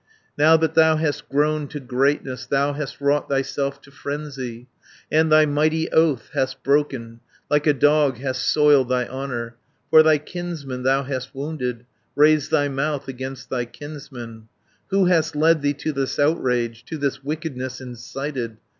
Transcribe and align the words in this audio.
"Now 0.35 0.57
that 0.57 0.73
thou 0.73 0.95
hast 0.95 1.29
grown 1.29 1.67
to 1.67 1.79
greatness, 1.79 2.47
Thou 2.47 2.73
hast 2.73 2.99
wrought 2.99 3.29
thyself 3.29 3.79
to 3.83 3.91
frenzy, 3.91 4.67
And 5.11 5.31
thy 5.31 5.45
mighty 5.45 5.91
oath 5.91 6.31
hast 6.33 6.63
broken, 6.63 7.19
Like 7.51 7.67
a 7.67 7.73
dog 7.75 8.17
hast 8.17 8.41
soiled 8.47 8.89
thy 8.89 9.07
honour, 9.07 9.57
320 9.91 9.91
For 9.91 10.01
thy 10.01 10.17
kinsman 10.17 10.81
thou 10.81 11.03
hast 11.03 11.35
wounded, 11.35 11.85
Raised 12.15 12.49
thy 12.49 12.67
mouth 12.67 13.07
against 13.07 13.51
thy 13.51 13.65
kinsman. 13.65 14.47
"Who 14.89 15.05
hast 15.05 15.35
led 15.35 15.61
thee 15.61 15.75
to 15.75 15.91
this 15.91 16.17
outrage, 16.17 16.83
To 16.85 16.97
this 16.97 17.23
wickedness 17.23 17.79
incited? 17.79 18.57